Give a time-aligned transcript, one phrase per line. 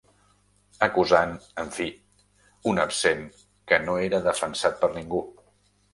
[0.85, 1.87] Acusant, en fi,
[2.71, 3.21] un absent
[3.73, 5.25] que no era defensat per ningú.